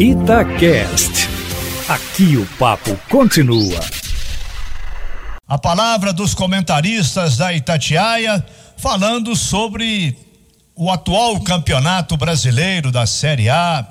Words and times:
Itacast. 0.00 1.28
Aqui 1.86 2.38
o 2.38 2.46
papo 2.58 2.98
continua. 3.10 3.78
A 5.46 5.58
palavra 5.58 6.10
dos 6.10 6.32
comentaristas 6.32 7.36
da 7.36 7.52
Itatiaia 7.52 8.42
falando 8.78 9.36
sobre 9.36 10.16
o 10.74 10.90
atual 10.90 11.38
campeonato 11.40 12.16
brasileiro 12.16 12.90
da 12.90 13.04
Série 13.04 13.50
A. 13.50 13.86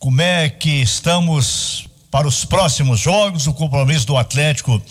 Como 0.00 0.20
é 0.20 0.48
que 0.48 0.82
estamos 0.82 1.86
para 2.10 2.26
os 2.26 2.44
próximos 2.44 2.98
jogos? 2.98 3.46
O 3.46 3.54
compromisso 3.54 4.08
do 4.08 4.16
Atlético 4.16 4.82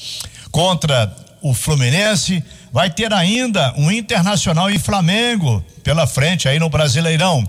contra 0.52 1.14
o 1.42 1.54
Fluminense. 1.54 2.42
Vai 2.72 2.90
ter 2.90 3.12
ainda 3.12 3.74
um 3.76 3.92
Internacional 3.92 4.72
e 4.72 4.80
Flamengo 4.80 5.62
pela 5.84 6.08
frente 6.08 6.48
aí 6.48 6.60
no 6.60 6.70
Brasileirão. 6.70 7.46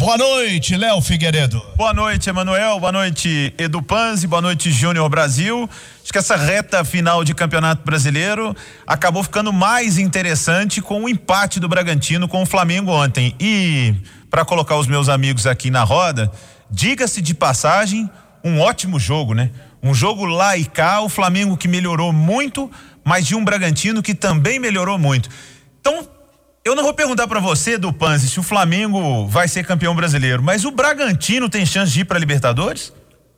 Boa 0.00 0.16
noite, 0.16 0.78
Léo 0.78 0.98
Figueiredo. 1.02 1.62
Boa 1.76 1.92
noite, 1.92 2.30
Emanuel. 2.30 2.80
Boa 2.80 2.90
noite, 2.90 3.52
Edu 3.58 3.82
Panzi. 3.82 4.26
Boa 4.26 4.40
noite, 4.40 4.72
Júnior 4.72 5.06
Brasil. 5.10 5.68
Acho 6.02 6.10
que 6.10 6.16
essa 6.16 6.36
reta 6.36 6.82
final 6.86 7.22
de 7.22 7.34
Campeonato 7.34 7.84
Brasileiro 7.84 8.56
acabou 8.86 9.22
ficando 9.22 9.52
mais 9.52 9.98
interessante 9.98 10.80
com 10.80 11.04
o 11.04 11.08
empate 11.08 11.60
do 11.60 11.68
Bragantino 11.68 12.26
com 12.26 12.42
o 12.42 12.46
Flamengo 12.46 12.90
ontem. 12.90 13.34
E 13.38 13.94
para 14.30 14.42
colocar 14.42 14.78
os 14.78 14.86
meus 14.86 15.10
amigos 15.10 15.46
aqui 15.46 15.70
na 15.70 15.84
roda, 15.84 16.32
diga-se 16.70 17.20
de 17.20 17.34
passagem, 17.34 18.08
um 18.42 18.58
ótimo 18.58 18.98
jogo, 18.98 19.34
né? 19.34 19.50
Um 19.82 19.92
jogo 19.92 20.24
lá 20.24 20.56
e 20.56 20.64
cá, 20.64 21.02
o 21.02 21.10
Flamengo 21.10 21.58
que 21.58 21.68
melhorou 21.68 22.10
muito, 22.10 22.70
mas 23.04 23.26
de 23.26 23.34
um 23.34 23.44
Bragantino 23.44 24.02
que 24.02 24.14
também 24.14 24.58
melhorou 24.58 24.96
muito. 24.96 25.28
Então, 25.78 26.08
eu 26.64 26.74
não 26.74 26.82
vou 26.82 26.92
perguntar 26.92 27.26
para 27.26 27.40
você, 27.40 27.78
do 27.78 27.92
Panzi, 27.92 28.28
se 28.28 28.38
o 28.38 28.42
Flamengo 28.42 29.26
vai 29.26 29.48
ser 29.48 29.64
campeão 29.64 29.94
brasileiro, 29.94 30.42
mas 30.42 30.64
o 30.64 30.70
Bragantino 30.70 31.48
tem 31.48 31.64
chance 31.64 31.92
de 31.92 32.00
ir 32.00 32.04
para 32.04 32.18
Libertadores? 32.18 32.92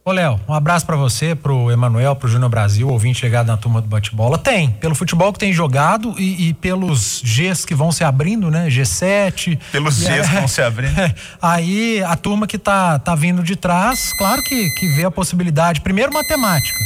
Ô, 0.04 0.10
Léo, 0.10 0.40
um 0.48 0.52
abraço 0.52 0.84
para 0.84 0.96
você, 0.96 1.32
pro 1.32 1.70
Emanuel, 1.70 2.16
pro 2.16 2.28
Júnior 2.28 2.50
Brasil, 2.50 2.88
ouvinte 2.88 3.20
chegado 3.20 3.46
na 3.46 3.56
turma 3.56 3.80
do 3.80 3.86
bate-bola. 3.86 4.36
Tem, 4.36 4.72
pelo 4.72 4.96
futebol 4.96 5.32
que 5.32 5.38
tem 5.38 5.52
jogado 5.52 6.12
e, 6.18 6.48
e, 6.48 6.54
pelos 6.54 7.22
Gs 7.22 7.64
que 7.64 7.72
vão 7.72 7.92
se 7.92 8.02
abrindo, 8.02 8.50
né? 8.50 8.66
G7. 8.68 9.56
Pelos 9.70 10.00
Gs 10.00 10.10
é, 10.10 10.22
que 10.22 10.34
vão 10.34 10.48
se 10.48 10.60
abrindo. 10.60 10.98
É, 10.98 11.14
aí 11.40 12.02
a 12.02 12.16
turma 12.16 12.48
que 12.48 12.58
tá, 12.58 12.98
tá 12.98 13.14
vindo 13.14 13.44
de 13.44 13.54
trás, 13.54 14.12
claro 14.18 14.42
que, 14.42 14.70
que 14.70 14.88
vê 14.96 15.04
a 15.04 15.10
possibilidade, 15.12 15.80
primeiro 15.80 16.12
matemática, 16.12 16.80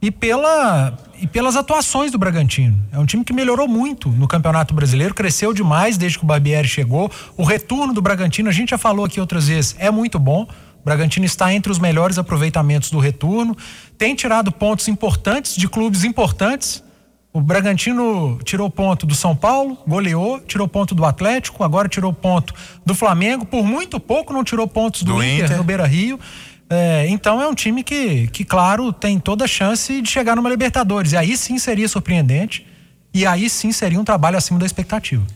e 0.00 0.12
pela 0.12 0.96
e 1.20 1.26
pelas 1.26 1.54
atuações 1.54 2.10
do 2.10 2.18
Bragantino. 2.18 2.82
É 2.90 2.98
um 2.98 3.04
time 3.04 3.22
que 3.22 3.32
melhorou 3.32 3.68
muito 3.68 4.08
no 4.08 4.26
Campeonato 4.26 4.72
Brasileiro, 4.74 5.14
cresceu 5.14 5.52
demais 5.52 5.98
desde 5.98 6.18
que 6.18 6.24
o 6.24 6.26
Barbieri 6.26 6.66
chegou. 6.66 7.10
O 7.36 7.44
retorno 7.44 7.92
do 7.92 8.00
Bragantino, 8.00 8.48
a 8.48 8.52
gente 8.52 8.70
já 8.70 8.78
falou 8.78 9.04
aqui 9.04 9.20
outras 9.20 9.48
vezes, 9.48 9.76
é 9.78 9.90
muito 9.90 10.18
bom. 10.18 10.48
O 10.80 10.84
Bragantino 10.84 11.26
está 11.26 11.52
entre 11.52 11.70
os 11.70 11.78
melhores 11.78 12.16
aproveitamentos 12.16 12.90
do 12.90 12.98
retorno, 12.98 13.54
tem 13.98 14.14
tirado 14.14 14.50
pontos 14.50 14.88
importantes 14.88 15.54
de 15.54 15.68
clubes 15.68 16.04
importantes. 16.04 16.82
O 17.32 17.40
Bragantino 17.40 18.40
tirou 18.42 18.68
ponto 18.68 19.06
do 19.06 19.14
São 19.14 19.36
Paulo, 19.36 19.78
goleou, 19.86 20.40
tirou 20.40 20.66
ponto 20.66 20.96
do 20.96 21.04
Atlético, 21.04 21.62
agora 21.62 21.88
tirou 21.88 22.12
ponto 22.12 22.52
do 22.84 22.92
Flamengo, 22.92 23.44
por 23.44 23.64
muito 23.64 24.00
pouco 24.00 24.32
não 24.32 24.42
tirou 24.42 24.66
pontos 24.66 25.02
do, 25.02 25.14
do 25.14 25.22
Inter, 25.22 25.44
Inter 25.44 25.56
no 25.58 25.62
Beira 25.62 25.86
Rio. 25.86 26.18
É, 26.70 27.08
então 27.08 27.42
é 27.42 27.48
um 27.48 27.54
time 27.54 27.82
que, 27.82 28.28
que, 28.28 28.44
claro, 28.44 28.92
tem 28.92 29.18
toda 29.18 29.44
a 29.44 29.48
chance 29.48 30.00
de 30.00 30.08
chegar 30.08 30.36
numa 30.36 30.48
Libertadores. 30.48 31.12
E 31.12 31.16
aí 31.16 31.36
sim 31.36 31.58
seria 31.58 31.88
surpreendente. 31.88 32.64
E 33.12 33.26
aí 33.26 33.50
sim 33.50 33.72
seria 33.72 33.98
um 33.98 34.04
trabalho 34.04 34.38
acima 34.38 34.58
da 34.58 34.64
expectativa. 34.64 35.26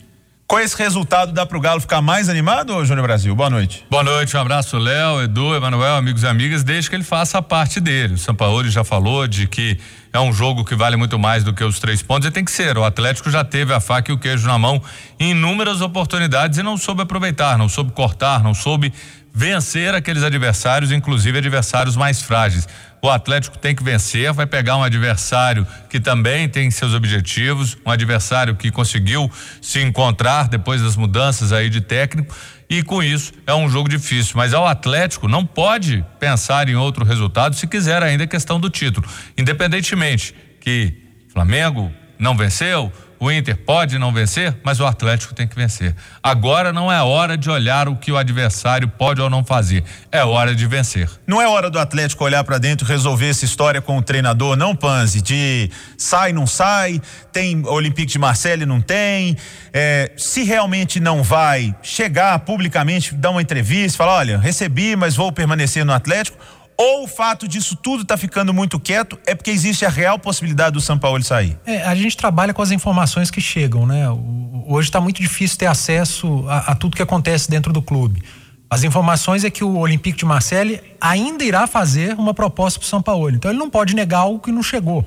Com 0.47 0.59
esse 0.59 0.77
resultado, 0.77 1.33
dá 1.33 1.43
para 1.43 1.57
o 1.57 1.59
Galo 1.59 1.81
ficar 1.81 2.03
mais 2.03 2.29
animado, 2.29 2.85
Júnior 2.85 3.07
Brasil? 3.07 3.35
Boa 3.35 3.49
noite. 3.49 3.83
Boa 3.89 4.03
noite, 4.03 4.37
um 4.37 4.39
abraço, 4.39 4.77
Léo, 4.77 5.23
Edu, 5.23 5.55
Emanuel, 5.55 5.95
amigos 5.95 6.21
e 6.21 6.27
amigas, 6.27 6.63
desde 6.63 6.87
que 6.87 6.95
ele 6.95 7.03
faça 7.03 7.39
a 7.39 7.41
parte 7.41 7.79
dele. 7.79 8.13
O 8.13 8.17
Sampaoli 8.17 8.69
já 8.69 8.83
falou 8.83 9.27
de 9.27 9.47
que 9.47 9.79
é 10.13 10.19
um 10.19 10.31
jogo 10.31 10.63
que 10.63 10.75
vale 10.75 10.95
muito 10.95 11.17
mais 11.17 11.43
do 11.43 11.51
que 11.51 11.63
os 11.63 11.79
três 11.79 12.03
pontos 12.03 12.27
e 12.27 12.31
tem 12.31 12.45
que 12.45 12.51
ser. 12.51 12.77
O 12.77 12.83
Atlético 12.83 13.31
já 13.31 13.43
teve 13.43 13.73
a 13.73 13.79
faca 13.79 14.11
e 14.11 14.13
o 14.13 14.19
queijo 14.19 14.47
na 14.47 14.57
mão 14.59 14.79
em 15.19 15.31
inúmeras 15.31 15.81
oportunidades 15.81 16.59
e 16.59 16.63
não 16.63 16.77
soube 16.77 17.01
aproveitar, 17.01 17.57
não 17.57 17.67
soube 17.67 17.91
cortar, 17.91 18.43
não 18.43 18.53
soube 18.53 18.93
vencer 19.35 19.93
aqueles 19.93 20.23
adversários, 20.23 20.93
inclusive 20.93 21.37
adversários 21.37 21.97
mais 21.97 22.21
frágeis. 22.21 22.65
O 23.01 23.09
Atlético 23.09 23.57
tem 23.57 23.75
que 23.75 23.83
vencer, 23.83 24.31
vai 24.31 24.45
pegar 24.45 24.77
um 24.77 24.83
adversário 24.83 25.67
que 25.89 25.99
também 25.99 26.47
tem 26.47 26.71
seus 26.71 26.93
objetivos, 26.93 27.77
um 27.85 27.91
adversário 27.91 28.55
que 28.55 28.71
conseguiu 28.71 29.29
se 29.61 29.81
encontrar 29.81 30.47
depois 30.47 30.81
das 30.81 30.95
mudanças 30.95 31.51
aí 31.51 31.69
de 31.69 31.81
técnico 31.81 32.33
e 32.69 32.81
com 32.81 33.03
isso 33.03 33.33
é 33.45 33.53
um 33.53 33.69
jogo 33.69 33.89
difícil. 33.89 34.33
Mas 34.37 34.53
ao 34.53 34.65
Atlético 34.65 35.27
não 35.27 35.45
pode 35.45 36.03
pensar 36.17 36.69
em 36.69 36.75
outro 36.75 37.03
resultado 37.03 37.55
se 37.55 37.67
quiser 37.67 38.01
ainda 38.01 38.23
a 38.23 38.27
questão 38.27 38.57
do 38.57 38.69
título. 38.69 39.05
Independentemente 39.37 40.33
que 40.61 40.93
Flamengo 41.31 41.91
não 42.17 42.35
venceu, 42.35 42.91
o 43.19 43.31
Inter 43.31 43.57
pode 43.57 43.97
não 43.97 44.11
vencer, 44.11 44.55
mas 44.63 44.79
o 44.79 44.85
Atlético 44.85 45.33
tem 45.33 45.47
que 45.47 45.55
vencer. 45.55 45.95
Agora 46.21 46.73
não 46.73 46.91
é 46.91 47.01
hora 47.01 47.37
de 47.37 47.49
olhar 47.49 47.87
o 47.87 47.95
que 47.95 48.11
o 48.11 48.17
adversário 48.17 48.87
pode 48.87 49.21
ou 49.21 49.29
não 49.29 49.43
fazer. 49.43 49.83
É 50.11 50.23
hora 50.23 50.53
de 50.53 50.65
vencer. 50.67 51.09
Não 51.25 51.41
é 51.41 51.47
hora 51.47 51.69
do 51.69 51.79
Atlético 51.79 52.23
olhar 52.23 52.43
para 52.43 52.57
dentro 52.57 52.85
resolver 52.85 53.29
essa 53.29 53.45
história 53.45 53.81
com 53.81 53.97
o 53.97 54.01
treinador, 54.01 54.55
não, 54.55 54.75
Panzi? 54.75 55.21
De 55.21 55.69
sai, 55.97 56.33
não 56.33 56.45
sai, 56.45 57.01
tem 57.31 57.65
Olympique 57.65 58.11
de 58.11 58.19
Marseille, 58.19 58.65
não 58.65 58.81
tem. 58.81 59.37
É, 59.73 60.11
se 60.17 60.43
realmente 60.43 60.99
não 60.99 61.23
vai 61.23 61.75
chegar 61.81 62.39
publicamente, 62.39 63.13
dar 63.15 63.31
uma 63.31 63.41
entrevista, 63.41 63.97
falar: 63.97 64.15
olha, 64.15 64.37
recebi, 64.37 64.95
mas 64.95 65.15
vou 65.15 65.31
permanecer 65.31 65.85
no 65.85 65.93
Atlético 65.93 66.37
ou 66.77 67.03
o 67.03 67.07
fato 67.07 67.47
disso 67.47 67.75
tudo 67.75 68.03
está 68.03 68.17
ficando 68.17 68.53
muito 68.53 68.79
quieto 68.79 69.17
é 69.25 69.33
porque 69.33 69.51
existe 69.51 69.85
a 69.85 69.89
real 69.89 70.19
possibilidade 70.19 70.73
do 70.73 70.81
São 70.81 70.97
Paulo 70.97 71.23
sair? 71.23 71.57
É, 71.65 71.83
a 71.83 71.95
gente 71.95 72.17
trabalha 72.17 72.53
com 72.53 72.61
as 72.61 72.71
informações 72.71 73.31
que 73.31 73.39
chegam, 73.39 73.85
né? 73.85 74.09
O, 74.09 74.65
hoje 74.67 74.89
está 74.89 74.99
muito 74.99 75.21
difícil 75.21 75.57
ter 75.57 75.67
acesso 75.67 76.45
a, 76.47 76.71
a, 76.71 76.75
tudo 76.75 76.95
que 76.95 77.01
acontece 77.01 77.49
dentro 77.49 77.71
do 77.71 77.81
clube. 77.81 78.21
As 78.69 78.83
informações 78.83 79.43
é 79.43 79.49
que 79.49 79.63
o 79.63 79.77
Olympique 79.77 80.17
de 80.17 80.25
Marseille 80.25 80.81
ainda 80.99 81.43
irá 81.43 81.67
fazer 81.67 82.15
uma 82.15 82.33
proposta 82.33 82.79
para 82.79 82.85
o 82.85 82.89
São 82.89 83.01
Paulo. 83.01 83.29
Então 83.29 83.51
ele 83.51 83.59
não 83.59 83.69
pode 83.69 83.95
negar 83.95 84.19
algo 84.19 84.39
que 84.39 84.51
não 84.51 84.63
chegou. 84.63 85.05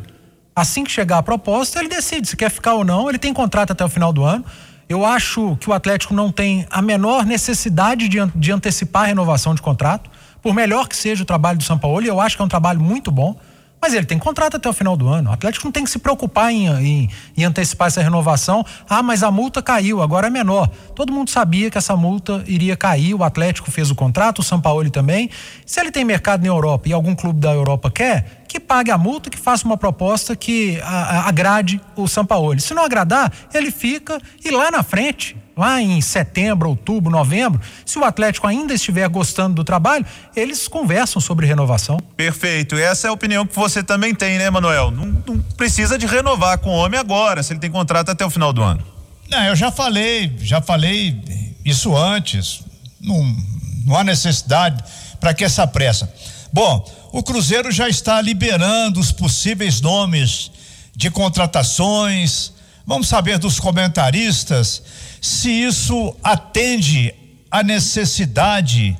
Assim 0.54 0.84
que 0.84 0.90
chegar 0.90 1.18
a 1.18 1.22
proposta, 1.22 1.78
ele 1.78 1.88
decide 1.88 2.28
se 2.28 2.36
quer 2.36 2.50
ficar 2.50 2.74
ou 2.74 2.84
não. 2.84 3.08
Ele 3.08 3.18
tem 3.18 3.32
contrato 3.32 3.72
até 3.72 3.84
o 3.84 3.88
final 3.88 4.12
do 4.12 4.24
ano. 4.24 4.44
Eu 4.88 5.04
acho 5.04 5.56
que 5.60 5.68
o 5.68 5.72
Atlético 5.72 6.14
não 6.14 6.32
tem 6.32 6.66
a 6.70 6.80
menor 6.80 7.26
necessidade 7.26 8.08
de, 8.08 8.18
de 8.34 8.52
antecipar 8.52 9.02
a 9.02 9.06
renovação 9.06 9.54
de 9.54 9.60
contrato. 9.60 10.10
Por 10.48 10.54
melhor 10.54 10.88
que 10.88 10.96
seja 10.96 11.22
o 11.22 11.26
trabalho 11.26 11.58
do 11.58 11.64
São 11.64 11.76
Paulo, 11.76 12.02
eu 12.06 12.18
acho 12.18 12.34
que 12.34 12.40
é 12.40 12.44
um 12.46 12.48
trabalho 12.48 12.80
muito 12.80 13.10
bom. 13.10 13.36
Mas 13.78 13.92
ele 13.92 14.06
tem 14.06 14.18
contrato 14.18 14.56
até 14.56 14.66
o 14.66 14.72
final 14.72 14.96
do 14.96 15.06
ano. 15.06 15.28
O 15.28 15.32
Atlético 15.34 15.66
não 15.66 15.70
tem 15.70 15.84
que 15.84 15.90
se 15.90 15.98
preocupar 15.98 16.50
em, 16.50 16.66
em, 16.66 17.10
em, 17.36 17.44
antecipar 17.44 17.88
essa 17.88 18.00
renovação. 18.00 18.64
Ah, 18.88 19.02
mas 19.02 19.22
a 19.22 19.30
multa 19.30 19.60
caiu, 19.60 20.00
agora 20.00 20.28
é 20.28 20.30
menor. 20.30 20.70
Todo 20.94 21.12
mundo 21.12 21.28
sabia 21.28 21.70
que 21.70 21.76
essa 21.76 21.94
multa 21.94 22.42
iria 22.46 22.78
cair. 22.78 23.12
O 23.12 23.22
Atlético 23.22 23.70
fez 23.70 23.90
o 23.90 23.94
contrato, 23.94 24.38
o 24.38 24.42
São 24.42 24.58
Paulo 24.58 24.90
também. 24.90 25.28
Se 25.66 25.80
ele 25.80 25.90
tem 25.90 26.02
mercado 26.02 26.40
na 26.40 26.48
Europa 26.48 26.88
e 26.88 26.94
algum 26.94 27.14
clube 27.14 27.40
da 27.40 27.52
Europa 27.52 27.90
quer, 27.90 28.46
que 28.48 28.58
pague 28.58 28.90
a 28.90 28.98
multa, 28.98 29.28
que 29.28 29.38
faça 29.38 29.66
uma 29.66 29.76
proposta 29.76 30.34
que 30.34 30.80
a, 30.82 30.86
a, 30.86 31.28
agrade 31.28 31.80
o 31.94 32.08
São 32.08 32.24
Paulo. 32.24 32.58
Se 32.58 32.72
não 32.74 32.82
agradar, 32.84 33.30
ele 33.52 33.70
fica 33.70 34.20
e 34.42 34.50
lá 34.50 34.70
na 34.70 34.82
frente 34.82 35.36
lá 35.58 35.82
em 35.82 36.00
setembro, 36.00 36.68
outubro, 36.68 37.10
novembro, 37.10 37.60
se 37.84 37.98
o 37.98 38.04
Atlético 38.04 38.46
ainda 38.46 38.72
estiver 38.72 39.08
gostando 39.08 39.56
do 39.56 39.64
trabalho, 39.64 40.06
eles 40.36 40.68
conversam 40.68 41.20
sobre 41.20 41.46
renovação. 41.46 41.98
Perfeito. 42.16 42.76
Essa 42.76 43.08
é 43.08 43.10
a 43.10 43.12
opinião 43.12 43.44
que 43.44 43.56
você 43.56 43.82
também 43.82 44.14
tem, 44.14 44.38
né, 44.38 44.48
Manuel? 44.50 44.92
Não, 44.92 45.06
não 45.26 45.40
precisa 45.56 45.98
de 45.98 46.06
renovar 46.06 46.58
com 46.58 46.70
o 46.70 46.74
homem 46.74 46.98
agora, 46.98 47.42
se 47.42 47.52
ele 47.52 47.58
tem 47.58 47.72
contrato 47.72 48.08
até 48.08 48.24
o 48.24 48.30
final 48.30 48.52
do 48.52 48.62
ano. 48.62 48.84
Não, 49.28 49.42
eu 49.46 49.56
já 49.56 49.72
falei, 49.72 50.32
já 50.38 50.62
falei 50.62 51.20
isso 51.64 51.96
antes. 51.96 52.62
Não, 53.00 53.36
não 53.84 53.96
há 53.96 54.04
necessidade 54.04 54.82
para 55.18 55.34
que 55.34 55.44
essa 55.44 55.66
pressa. 55.66 56.12
Bom, 56.52 56.84
o 57.12 57.22
Cruzeiro 57.22 57.70
já 57.70 57.88
está 57.88 58.20
liberando 58.20 59.00
os 59.00 59.12
possíveis 59.12 59.80
nomes 59.80 60.50
de 60.94 61.10
contratações. 61.10 62.52
Vamos 62.86 63.08
saber 63.08 63.38
dos 63.38 63.60
comentaristas 63.60 64.82
se 65.20 65.50
isso 65.50 66.14
atende 66.22 67.14
à 67.50 67.62
necessidade 67.62 68.96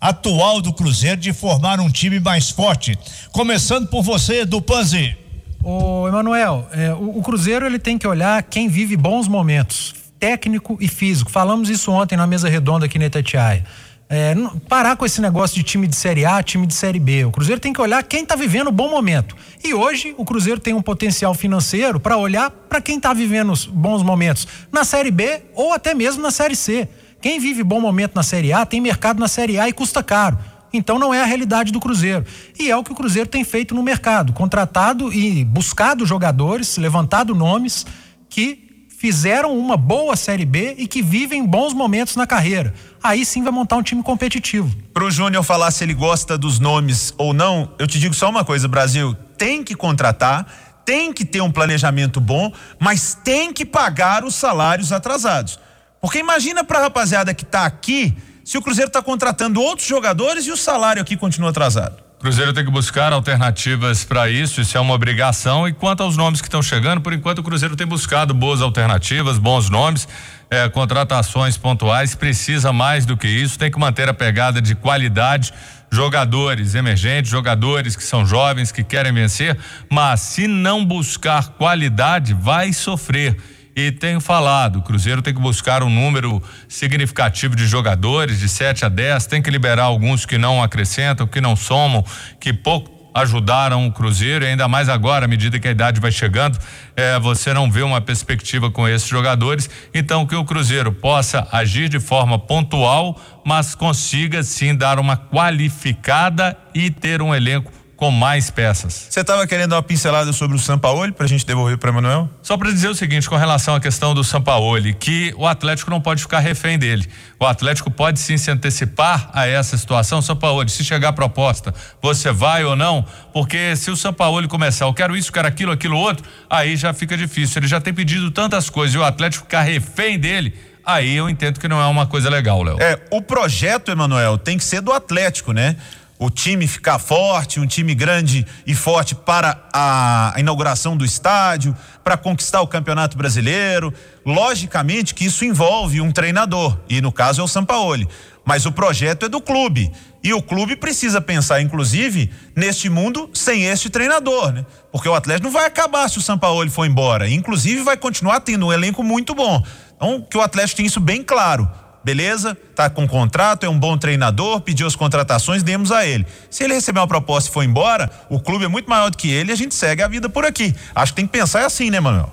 atual 0.00 0.60
do 0.60 0.72
Cruzeiro 0.72 1.20
de 1.20 1.32
formar 1.32 1.80
um 1.80 1.90
time 1.90 2.20
mais 2.20 2.50
forte. 2.50 2.98
Começando 3.32 3.88
por 3.88 4.02
você, 4.02 4.44
do 4.44 4.60
Panzi. 4.60 5.16
Ô, 5.62 6.06
Emanuel, 6.06 6.68
é, 6.72 6.94
o, 6.94 7.18
o, 7.18 7.22
Cruzeiro 7.22 7.66
ele 7.66 7.78
tem 7.78 7.98
que 7.98 8.06
olhar 8.06 8.42
quem 8.42 8.68
vive 8.68 8.96
bons 8.96 9.26
momentos, 9.26 9.94
técnico 10.18 10.78
e 10.80 10.86
físico. 10.86 11.30
Falamos 11.30 11.68
isso 11.68 11.90
ontem 11.90 12.16
na 12.16 12.26
mesa 12.26 12.48
redonda 12.48 12.86
aqui 12.86 12.98
na 12.98 13.06
Itatiaia. 13.06 13.64
É, 14.08 14.34
parar 14.68 14.96
com 14.96 15.04
esse 15.04 15.20
negócio 15.20 15.56
de 15.56 15.64
time 15.64 15.86
de 15.86 15.96
Série 15.96 16.24
A, 16.24 16.40
time 16.40 16.64
de 16.64 16.74
Série 16.74 17.00
B. 17.00 17.24
O 17.24 17.32
Cruzeiro 17.32 17.60
tem 17.60 17.72
que 17.72 17.80
olhar 17.80 18.00
quem 18.04 18.22
está 18.22 18.36
vivendo 18.36 18.68
um 18.68 18.72
bom 18.72 18.88
momento. 18.88 19.34
E 19.64 19.74
hoje 19.74 20.14
o 20.16 20.24
Cruzeiro 20.24 20.60
tem 20.60 20.74
um 20.74 20.82
potencial 20.82 21.34
financeiro 21.34 21.98
para 21.98 22.16
olhar 22.16 22.50
para 22.50 22.80
quem 22.80 22.98
está 22.98 23.12
vivendo 23.12 23.52
bons 23.70 24.04
momentos 24.04 24.46
na 24.70 24.84
Série 24.84 25.10
B 25.10 25.42
ou 25.54 25.72
até 25.72 25.92
mesmo 25.92 26.22
na 26.22 26.30
Série 26.30 26.54
C. 26.54 26.88
Quem 27.20 27.40
vive 27.40 27.64
bom 27.64 27.80
momento 27.80 28.14
na 28.14 28.22
Série 28.22 28.52
A 28.52 28.64
tem 28.64 28.80
mercado 28.80 29.18
na 29.18 29.26
Série 29.26 29.58
A 29.58 29.68
e 29.68 29.72
custa 29.72 30.04
caro. 30.04 30.38
Então 30.72 30.98
não 30.98 31.12
é 31.12 31.20
a 31.20 31.24
realidade 31.24 31.72
do 31.72 31.80
Cruzeiro. 31.80 32.24
E 32.60 32.70
é 32.70 32.76
o 32.76 32.84
que 32.84 32.92
o 32.92 32.94
Cruzeiro 32.94 33.28
tem 33.28 33.42
feito 33.42 33.74
no 33.74 33.82
mercado: 33.82 34.32
contratado 34.32 35.12
e 35.12 35.44
buscado 35.44 36.06
jogadores, 36.06 36.76
levantado 36.76 37.34
nomes 37.34 37.84
que 38.28 38.65
fizeram 38.98 39.56
uma 39.56 39.76
boa 39.76 40.16
Série 40.16 40.46
B 40.46 40.74
e 40.78 40.86
que 40.86 41.02
vivem 41.02 41.44
bons 41.44 41.74
momentos 41.74 42.16
na 42.16 42.26
carreira. 42.26 42.72
Aí 43.02 43.24
sim 43.24 43.42
vai 43.42 43.52
montar 43.52 43.76
um 43.76 43.82
time 43.82 44.02
competitivo. 44.02 44.74
Para 44.92 45.04
o 45.04 45.10
Júnior 45.10 45.44
falar 45.44 45.70
se 45.70 45.84
ele 45.84 45.94
gosta 45.94 46.38
dos 46.38 46.58
nomes 46.58 47.14
ou 47.18 47.34
não, 47.34 47.70
eu 47.78 47.86
te 47.86 47.98
digo 47.98 48.14
só 48.14 48.30
uma 48.30 48.44
coisa, 48.44 48.66
Brasil: 48.66 49.14
tem 49.36 49.62
que 49.62 49.74
contratar, 49.74 50.46
tem 50.84 51.12
que 51.12 51.24
ter 51.24 51.42
um 51.42 51.52
planejamento 51.52 52.20
bom, 52.20 52.52
mas 52.78 53.14
tem 53.22 53.52
que 53.52 53.64
pagar 53.66 54.24
os 54.24 54.34
salários 54.34 54.92
atrasados. 54.92 55.58
Porque 56.00 56.18
imagina 56.18 56.64
para 56.64 56.78
a 56.78 56.82
rapaziada 56.82 57.34
que 57.34 57.44
está 57.44 57.66
aqui 57.66 58.16
se 58.44 58.56
o 58.56 58.62
Cruzeiro 58.62 58.88
está 58.88 59.02
contratando 59.02 59.60
outros 59.60 59.86
jogadores 59.86 60.46
e 60.46 60.52
o 60.52 60.56
salário 60.56 61.02
aqui 61.02 61.16
continua 61.16 61.50
atrasado. 61.50 62.05
Cruzeiro 62.26 62.52
tem 62.52 62.64
que 62.64 62.72
buscar 62.72 63.12
alternativas 63.12 64.02
para 64.02 64.28
isso, 64.28 64.60
isso 64.60 64.76
é 64.76 64.80
uma 64.80 64.92
obrigação. 64.92 65.68
E 65.68 65.72
quanto 65.72 66.02
aos 66.02 66.16
nomes 66.16 66.40
que 66.40 66.48
estão 66.48 66.60
chegando, 66.60 67.00
por 67.00 67.12
enquanto 67.12 67.38
o 67.38 67.42
Cruzeiro 67.44 67.76
tem 67.76 67.86
buscado 67.86 68.34
boas 68.34 68.60
alternativas, 68.60 69.38
bons 69.38 69.70
nomes, 69.70 70.08
é, 70.50 70.68
contratações 70.68 71.56
pontuais, 71.56 72.16
precisa 72.16 72.72
mais 72.72 73.06
do 73.06 73.16
que 73.16 73.28
isso, 73.28 73.56
tem 73.56 73.70
que 73.70 73.78
manter 73.78 74.08
a 74.08 74.12
pegada 74.12 74.60
de 74.60 74.74
qualidade 74.74 75.52
jogadores 75.88 76.74
emergentes, 76.74 77.30
jogadores 77.30 77.94
que 77.94 78.02
são 78.02 78.26
jovens, 78.26 78.72
que 78.72 78.82
querem 78.82 79.12
vencer, 79.12 79.56
mas 79.88 80.18
se 80.18 80.48
não 80.48 80.84
buscar 80.84 81.50
qualidade, 81.50 82.34
vai 82.34 82.72
sofrer 82.72 83.36
e 83.76 83.92
tenho 83.92 84.22
falado, 84.22 84.78
o 84.78 84.82
Cruzeiro 84.82 85.20
tem 85.20 85.34
que 85.34 85.40
buscar 85.40 85.82
um 85.82 85.90
número 85.90 86.42
significativo 86.66 87.54
de 87.54 87.66
jogadores, 87.66 88.40
de 88.40 88.48
7 88.48 88.86
a 88.86 88.88
10, 88.88 89.26
tem 89.26 89.42
que 89.42 89.50
liberar 89.50 89.84
alguns 89.84 90.24
que 90.24 90.38
não 90.38 90.62
acrescentam, 90.62 91.26
que 91.26 91.42
não 91.42 91.54
somam, 91.54 92.02
que 92.40 92.54
pouco 92.54 92.96
ajudaram 93.14 93.86
o 93.86 93.92
Cruzeiro, 93.92 94.46
e 94.46 94.48
ainda 94.48 94.66
mais 94.66 94.88
agora, 94.88 95.26
à 95.26 95.28
medida 95.28 95.58
que 95.58 95.68
a 95.68 95.70
idade 95.70 96.00
vai 96.00 96.10
chegando, 96.10 96.58
é, 96.96 97.18
você 97.18 97.52
não 97.52 97.70
vê 97.70 97.82
uma 97.82 98.00
perspectiva 98.00 98.70
com 98.70 98.88
esses 98.88 99.08
jogadores. 99.08 99.68
Então, 99.92 100.26
que 100.26 100.34
o 100.34 100.44
Cruzeiro 100.44 100.92
possa 100.92 101.46
agir 101.52 101.90
de 101.90 102.00
forma 102.00 102.38
pontual, 102.38 103.20
mas 103.44 103.74
consiga 103.74 104.42
sim 104.42 104.74
dar 104.74 104.98
uma 104.98 105.18
qualificada 105.18 106.56
e 106.74 106.90
ter 106.90 107.20
um 107.20 107.34
elenco 107.34 107.72
com 107.96 108.10
mais 108.10 108.50
peças. 108.50 109.06
Você 109.10 109.20
estava 109.20 109.46
querendo 109.46 109.70
dar 109.70 109.76
uma 109.76 109.82
pincelada 109.82 110.30
sobre 110.32 110.56
o 110.56 110.60
Sampaoli 110.60 111.12
para 111.12 111.24
a 111.24 111.28
gente 111.28 111.46
devolver 111.46 111.78
para 111.78 111.90
Manuel? 111.90 112.28
Só 112.42 112.56
para 112.58 112.70
dizer 112.70 112.88
o 112.88 112.94
seguinte 112.94 113.28
com 113.28 113.36
relação 113.36 113.74
à 113.74 113.80
questão 113.80 114.14
do 114.14 114.22
Sampaoli, 114.22 114.92
que 114.92 115.34
o 115.38 115.46
Atlético 115.46 115.90
não 115.90 116.00
pode 116.00 116.20
ficar 116.20 116.40
refém 116.40 116.78
dele. 116.78 117.08
O 117.40 117.46
Atlético 117.46 117.90
pode 117.90 118.20
sim 118.20 118.36
se 118.36 118.50
antecipar 118.50 119.30
a 119.32 119.46
essa 119.46 119.78
situação. 119.78 120.20
Sampaoli, 120.20 120.68
se 120.68 120.84
chegar 120.84 121.08
a 121.08 121.12
proposta, 121.12 121.74
você 122.02 122.30
vai 122.30 122.64
ou 122.64 122.76
não? 122.76 123.04
Porque 123.32 123.74
se 123.76 123.90
o 123.90 123.96
Sampaoli 123.96 124.46
começar, 124.46 124.84
eu 124.84 124.92
quero 124.92 125.16
isso, 125.16 125.32
quero 125.32 125.48
aquilo, 125.48 125.72
aquilo 125.72 125.96
outro, 125.96 126.24
aí 126.50 126.76
já 126.76 126.92
fica 126.92 127.16
difícil. 127.16 127.60
Ele 127.60 127.66
já 127.66 127.80
tem 127.80 127.94
pedido 127.94 128.30
tantas 128.30 128.68
coisas 128.68 128.94
e 128.94 128.98
o 128.98 129.04
Atlético 129.04 129.44
ficar 129.44 129.62
refém 129.62 130.18
dele 130.18 130.54
aí 130.86 131.16
eu 131.16 131.28
entendo 131.28 131.58
que 131.58 131.66
não 131.66 131.80
é 131.80 131.86
uma 131.86 132.06
coisa 132.06 132.30
legal, 132.30 132.62
Léo. 132.62 132.80
É, 132.80 133.00
o 133.10 133.20
projeto, 133.20 133.90
Emanuel, 133.90 134.38
tem 134.38 134.56
que 134.56 134.62
ser 134.62 134.80
do 134.80 134.92
Atlético, 134.92 135.50
né? 135.50 135.74
O 136.18 136.30
time 136.30 136.66
ficar 136.66 136.98
forte, 136.98 137.60
um 137.60 137.66
time 137.66 137.94
grande 137.94 138.46
e 138.66 138.74
forte 138.74 139.14
para 139.14 139.58
a 139.72 140.34
inauguração 140.38 140.96
do 140.96 141.04
estádio, 141.04 141.76
para 142.02 142.16
conquistar 142.16 142.62
o 142.62 142.66
Campeonato 142.66 143.16
Brasileiro. 143.16 143.92
Logicamente 144.24 145.14
que 145.14 145.26
isso 145.26 145.44
envolve 145.44 146.00
um 146.00 146.10
treinador, 146.10 146.78
e 146.88 147.00
no 147.00 147.12
caso 147.12 147.40
é 147.40 147.44
o 147.44 147.48
Sampaoli. 147.48 148.08
Mas 148.44 148.64
o 148.64 148.72
projeto 148.72 149.26
é 149.26 149.28
do 149.28 149.40
clube. 149.40 149.92
E 150.22 150.32
o 150.32 150.40
clube 150.40 150.76
precisa 150.76 151.20
pensar, 151.20 151.60
inclusive, 151.60 152.30
neste 152.54 152.88
mundo 152.88 153.28
sem 153.34 153.64
este 153.64 153.90
treinador, 153.90 154.52
né? 154.52 154.64
Porque 154.90 155.08
o 155.08 155.14
Atlético 155.14 155.46
não 155.46 155.52
vai 155.52 155.66
acabar 155.66 156.08
se 156.08 156.18
o 156.18 156.22
Sampaoli 156.22 156.70
for 156.70 156.86
embora. 156.86 157.28
Inclusive, 157.28 157.82
vai 157.82 157.96
continuar 157.96 158.40
tendo 158.40 158.66
um 158.66 158.72
elenco 158.72 159.02
muito 159.02 159.34
bom. 159.34 159.64
Então, 159.96 160.24
que 160.28 160.38
o 160.38 160.40
Atlético 160.40 160.76
tem 160.78 160.86
isso 160.86 161.00
bem 161.00 161.22
claro 161.22 161.68
beleza, 162.06 162.56
tá 162.72 162.88
com 162.88 163.04
contrato, 163.04 163.66
é 163.66 163.68
um 163.68 163.76
bom 163.76 163.98
treinador, 163.98 164.60
pediu 164.60 164.86
as 164.86 164.94
contratações, 164.94 165.64
demos 165.64 165.90
a 165.90 166.06
ele. 166.06 166.24
Se 166.48 166.62
ele 166.62 166.72
receber 166.72 167.00
uma 167.00 167.08
proposta 167.08 167.50
e 167.50 167.52
for 167.52 167.64
embora, 167.64 168.08
o 168.30 168.38
clube 168.38 168.64
é 168.64 168.68
muito 168.68 168.88
maior 168.88 169.10
do 169.10 169.16
que 169.16 169.28
ele 169.28 169.50
e 169.50 169.52
a 169.52 169.56
gente 169.56 169.74
segue 169.74 170.04
a 170.04 170.06
vida 170.06 170.28
por 170.28 170.44
aqui. 170.44 170.72
Acho 170.94 171.12
que 171.12 171.16
tem 171.16 171.26
que 171.26 171.32
pensar 171.32 171.66
assim, 171.66 171.90
né, 171.90 171.98
Manuel? 171.98 172.32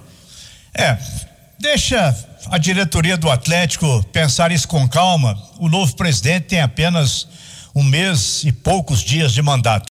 É, 0.75 0.95
deixa 1.59 2.15
a 2.51 2.59
diretoria 2.59 3.17
do 3.17 3.31
Atlético 3.31 4.05
pensar 4.13 4.51
isso 4.51 4.67
com 4.67 4.87
calma. 4.87 5.35
O 5.57 5.67
novo 5.67 5.95
presidente 5.95 6.43
tem 6.49 6.61
apenas 6.61 7.27
um 7.73 7.81
mês 7.81 8.43
e 8.43 8.51
poucos 8.51 8.99
dias 8.99 9.33
de 9.33 9.41
mandato. 9.41 9.81